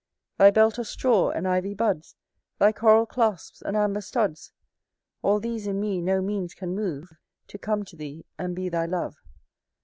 Thy 0.39 0.49
belt 0.49 0.79
of 0.79 0.87
straw, 0.87 1.29
and 1.29 1.47
ivy 1.47 1.75
buds, 1.75 2.15
Thy 2.57 2.71
coral 2.71 3.05
clasps, 3.05 3.61
and 3.61 3.77
amber 3.77 4.01
studs, 4.01 4.51
All 5.21 5.39
these 5.39 5.67
in 5.67 5.79
me 5.79 6.01
no 6.01 6.23
means 6.23 6.55
can 6.55 6.73
move 6.73 7.09
To 7.49 7.59
come 7.59 7.85
to 7.85 7.95
thee, 7.95 8.25
and 8.35 8.55
be 8.55 8.67
thy 8.67 8.87
love. 8.87 9.17